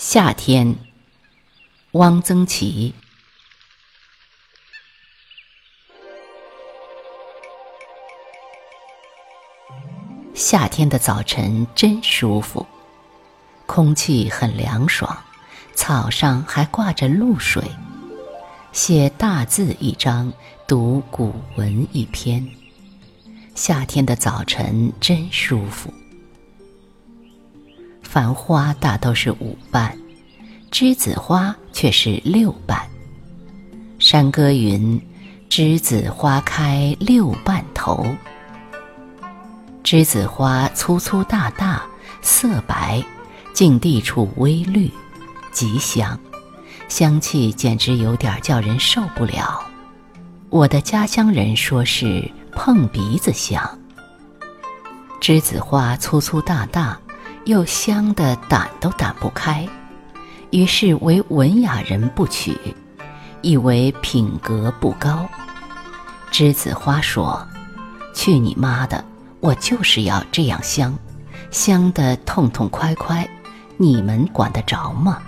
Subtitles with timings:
[0.00, 0.76] 夏天，
[1.90, 2.94] 汪曾祺。
[10.34, 12.64] 夏天的早晨真舒服，
[13.66, 15.18] 空气很凉爽，
[15.74, 17.60] 草上还挂着露水。
[18.70, 20.32] 写大字一张，
[20.68, 22.48] 读古文一篇。
[23.56, 25.92] 夏天的早晨真舒服。
[28.10, 29.94] 繁花大都是五瓣，
[30.72, 32.80] 栀子花却是六瓣。
[33.98, 34.98] 山歌云
[35.50, 38.06] ：“栀子花开六瓣头。”
[39.84, 41.82] 栀子花粗粗大大，
[42.22, 43.04] 色白，
[43.52, 44.90] 近地处微绿，
[45.52, 46.18] 极香，
[46.88, 49.62] 香气简直有点叫人受不了。
[50.48, 53.78] 我的家乡人说是碰鼻子香。
[55.20, 56.98] 栀子花粗粗大大，
[57.48, 59.66] 又香的掸都掸不开，
[60.50, 62.54] 于是为文雅人不取，
[63.40, 65.26] 以为品格不高。
[66.30, 67.42] 栀子花说
[68.12, 69.02] ：“去你妈的！”
[69.40, 70.94] 我就是要这样香，
[71.50, 73.26] 香的痛痛快快，
[73.78, 75.22] 你们管得着吗？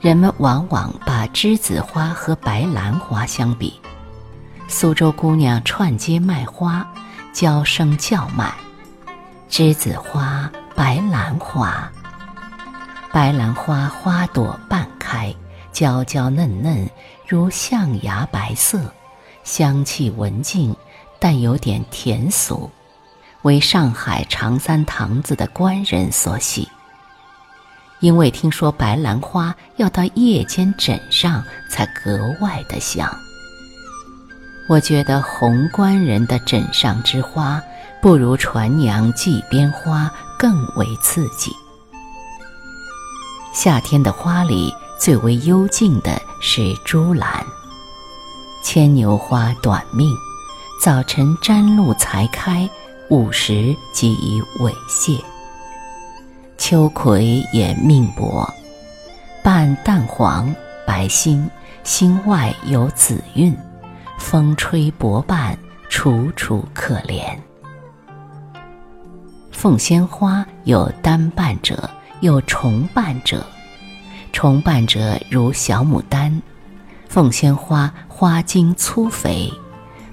[0.00, 3.78] 人们往往把栀子花和白兰花相比。
[4.66, 6.84] 苏州姑娘串街卖花，
[7.32, 8.52] 娇声叫卖
[9.50, 11.90] ：“栀子花，白兰花。”
[13.12, 15.34] 白兰花花朵半开，
[15.72, 16.88] 娇娇嫩嫩，
[17.26, 18.80] 如象牙白色，
[19.42, 20.74] 香气文静。
[21.22, 22.70] 但有点甜俗，
[23.42, 26.66] 为上海长三堂子的官人所喜。
[27.98, 33.06] 因为听说白兰花要到夜间枕上才格外的香。
[34.66, 37.60] 我觉得红官人的枕上之花，
[38.02, 41.54] 不如船娘髻边花更为刺激。
[43.52, 47.44] 夏天的花里最为幽静的是朱兰。
[48.62, 50.14] 牵牛花短命。
[50.82, 52.66] 早晨沾露才开，
[53.10, 55.22] 午时即已萎谢。
[56.56, 58.48] 秋葵也命薄，
[59.44, 60.54] 半淡黄，
[60.86, 61.46] 白心，
[61.84, 63.54] 心外有紫韵，
[64.18, 65.54] 风吹薄瓣，
[65.90, 67.36] 楚楚可怜。
[69.60, 71.90] 凤仙花有单瓣者，
[72.20, 73.44] 有重瓣者，
[74.32, 76.40] 重瓣者如小牡丹，
[77.10, 79.52] 凤仙花花茎粗肥。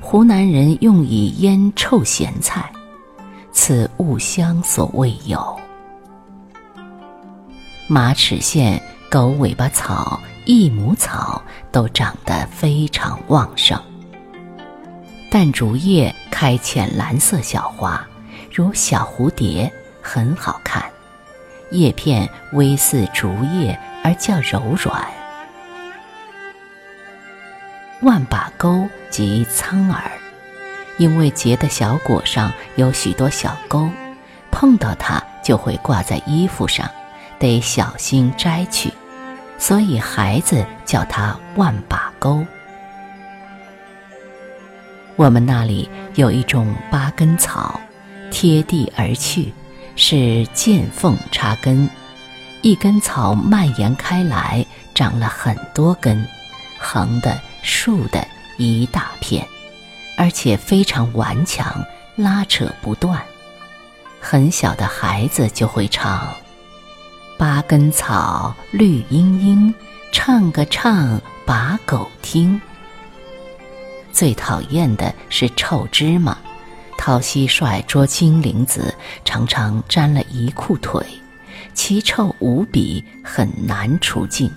[0.00, 2.68] 湖南人用以腌臭咸菜，
[3.52, 5.56] 此物香所未有。
[7.86, 11.40] 马齿苋、狗尾巴草、益母草
[11.70, 13.80] 都长得非常旺盛。
[15.30, 18.04] 淡竹叶开浅蓝色小花，
[18.56, 20.82] 如小蝴蝶，很好看。
[21.72, 25.06] 叶片微似竹叶，而较柔软。
[28.00, 30.10] 万把钩即苍耳，
[30.96, 33.90] 因为结的小果上有许多小钩，
[34.50, 36.90] 碰到它就会挂在衣服上，
[37.38, 38.90] 得小心摘去，
[39.58, 42.42] 所以孩子叫它万把钩。
[45.16, 47.78] 我们那里有一种八根草，
[48.38, 49.50] 贴地而去，
[49.96, 51.88] 是见缝插根，
[52.60, 54.62] 一根草蔓延开来，
[54.94, 56.22] 长了很多根，
[56.78, 57.40] 横的。
[57.62, 58.24] 竖的
[58.58, 59.44] 一大片，
[60.18, 61.82] 而且非常顽强，
[62.14, 63.20] 拉扯不断。
[64.20, 66.32] 很小的孩子就会唱
[67.36, 69.74] ：“八根草，绿茵茵，
[70.12, 72.60] 唱个唱，把狗听。”
[74.12, 76.38] 最讨厌的是臭芝麻，
[76.96, 81.04] 掏蟋蟀捉金铃子，常常沾了一裤腿，
[81.74, 84.50] 奇臭无比，很难除净。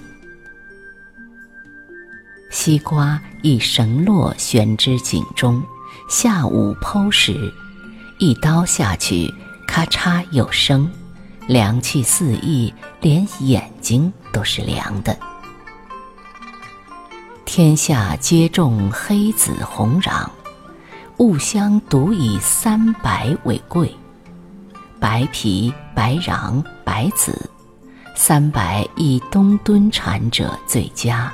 [2.50, 5.62] 西瓜一绳络悬之井中，
[6.10, 7.54] 下午剖时，
[8.18, 9.32] 一刀下去，
[9.68, 10.92] 咔嚓有声，
[11.48, 15.16] 凉气四溢，连眼睛都是凉的。
[17.46, 20.28] 天下皆种黑紫红瓤，
[21.20, 23.94] 物香独以三白为贵。
[25.02, 27.38] 白皮、白瓤、白籽，
[28.16, 31.30] 三白以冬蹲产者最佳。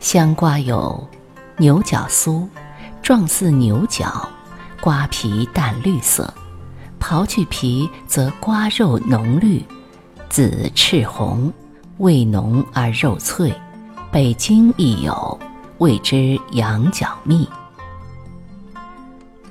[0.00, 1.06] 香瓜有
[1.58, 2.48] 牛角酥，
[3.02, 4.26] 状似牛角，
[4.80, 6.32] 瓜皮淡绿色，
[6.98, 9.62] 刨去皮则瓜肉浓绿，
[10.30, 11.52] 紫赤红，
[11.98, 13.52] 味浓而肉脆。
[14.10, 15.38] 北京亦有，
[15.78, 17.48] 谓之羊角蜜。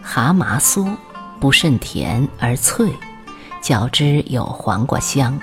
[0.02, 0.96] 蛤蟆酥，
[1.40, 2.92] 不甚甜而脆，
[3.62, 5.40] 嚼之有黄瓜香。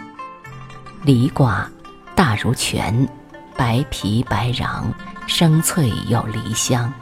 [1.03, 1.69] 梨瓜
[2.15, 3.09] 大如拳，
[3.57, 4.85] 白皮白瓤，
[5.27, 6.93] 生脆有梨香。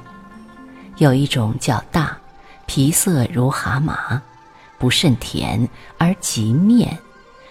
[0.97, 2.17] 有一种叫大，
[2.67, 4.21] 皮色如蛤蟆，
[4.79, 6.99] 不甚甜而极面，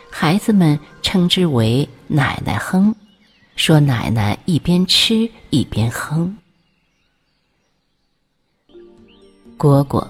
[0.09, 2.95] 孩子们称之为奶奶哼，
[3.57, 6.37] 说奶奶一边吃一边哼。
[9.57, 10.07] 蝈蝈，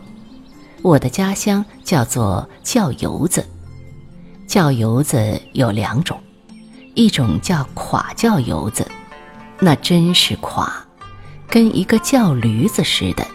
[0.81, 3.43] 我的家乡叫做叫油子。
[4.45, 6.21] 叫油子有两种。
[6.93, 8.85] 一种叫垮叫油子，
[9.59, 10.85] 那真是垮，
[11.47, 13.25] 跟一个叫驴子似的，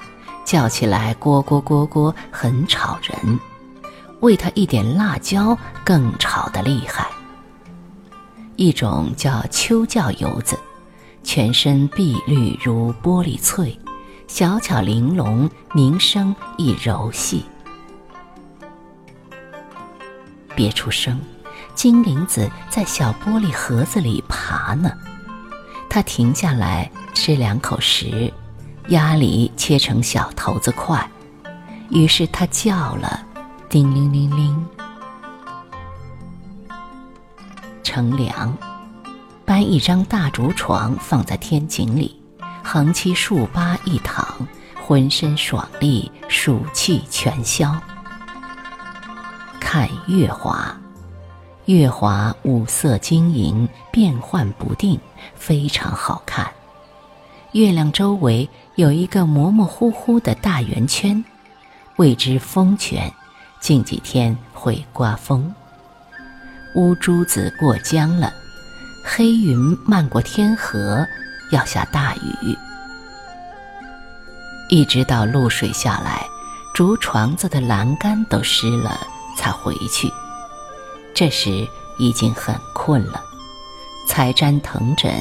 [0.44, 3.38] 叫起来蝈蝈蝈蝈，很吵人。
[4.20, 7.11] 喂它一点辣椒，更吵得厉害。
[8.57, 10.59] 一种叫秋叫油子，
[11.23, 13.79] 全身碧绿如玻璃翠，
[14.29, 17.45] 小巧玲珑，鸣声亦柔细。
[20.55, 21.19] 别出声。
[21.75, 24.93] 金铃子在小玻璃盒子里爬呢，
[25.89, 28.31] 它停下来吃两口食，
[28.89, 31.11] 鸭梨切成小头子块，
[31.89, 33.25] 于是它叫了，
[33.71, 34.67] 叮铃铃铃。
[37.82, 38.56] 乘凉，
[39.44, 42.20] 搬一张大竹床放在天井里，
[42.62, 44.26] 横七竖八一躺，
[44.81, 47.76] 浑身爽利，暑气全消。
[49.61, 50.75] 看月华。
[51.67, 54.99] 月华五色晶莹，变幻不定，
[55.37, 56.50] 非常好看。
[57.52, 61.25] 月亮周围有一个模模糊糊的大圆圈，
[61.96, 63.12] 谓之风圈。
[63.61, 65.55] 近几天会刮风。
[66.75, 68.33] 乌珠子过江了，
[69.05, 71.07] 黑云漫过天河，
[71.51, 72.57] 要下大雨。
[74.71, 76.27] 一直到露水下来，
[76.73, 78.99] 竹床子的栏杆都湿了，
[79.37, 80.11] 才回去。
[81.15, 83.23] 这时已经很困了，
[84.09, 85.13] 才沾藤枕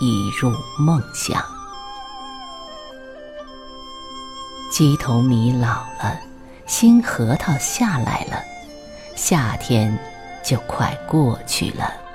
[0.00, 1.42] 已入梦乡。
[4.70, 6.20] 鸡头米老了，
[6.66, 8.42] 新核桃下来了，
[9.16, 9.98] 夏天
[10.42, 12.07] 就快过去了。